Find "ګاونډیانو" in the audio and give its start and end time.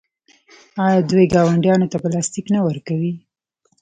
1.33-1.91